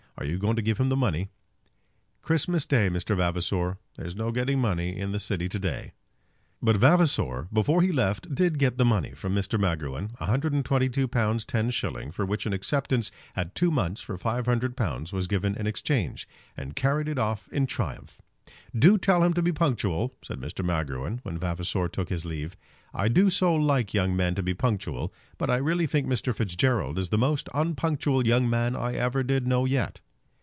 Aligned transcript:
Are 0.17 0.25
you 0.25 0.37
going 0.37 0.55
to 0.55 0.61
give 0.61 0.77
him 0.79 0.89
the 0.89 0.95
money?" 0.95 1.29
"Christmas 2.21 2.67
day, 2.67 2.91
Mr. 2.91 3.17
Vavasor! 3.17 3.79
There's 3.97 4.15
no 4.15 4.29
getting 4.31 4.59
money 4.59 4.95
in 4.95 5.13
the 5.13 5.19
city 5.19 5.49
to 5.49 5.57
day." 5.57 5.93
But 6.61 6.77
Vavasor 6.77 7.47
before 7.51 7.81
he 7.81 7.91
left 7.91 8.35
did 8.35 8.59
get 8.59 8.77
the 8.77 8.85
money 8.85 9.13
from 9.13 9.33
Mr. 9.33 9.59
Magruin, 9.59 10.09
£122 10.21 10.63
10s. 11.07 12.13
for 12.13 12.23
which 12.23 12.45
an 12.45 12.53
acceptance 12.53 13.11
at 13.35 13.55
two 13.55 13.71
months 13.71 14.01
for 14.01 14.15
£500 14.15 15.11
was 15.11 15.25
given 15.25 15.55
in 15.55 15.65
exchange, 15.65 16.27
and 16.55 16.75
carried 16.75 17.07
it 17.07 17.17
off 17.17 17.47
in 17.51 17.65
triumph. 17.65 18.21
"Do 18.77 18.99
tell 18.99 19.23
him 19.23 19.33
to 19.33 19.41
be 19.41 19.51
punctual," 19.51 20.13
said 20.23 20.39
Mr. 20.39 20.63
Magruin, 20.63 21.19
when 21.23 21.39
Vavasor 21.39 21.87
took 21.87 22.09
his 22.09 22.25
leave. 22.25 22.55
"I 22.93 23.07
do 23.07 23.31
so 23.31 23.55
like 23.55 23.95
young 23.95 24.15
men 24.15 24.35
to 24.35 24.43
be 24.43 24.53
punctual. 24.53 25.11
But 25.39 25.49
I 25.49 25.57
really 25.57 25.87
think 25.87 26.05
Mr. 26.05 26.31
Fitzgerald 26.31 26.99
is 26.99 27.09
the 27.09 27.17
most 27.17 27.49
unpunctual 27.55 28.27
young 28.27 28.47
man 28.47 28.75
I 28.75 28.93
ever 28.93 29.23
did 29.23 29.47
know 29.47 29.65
yet." 29.65 29.99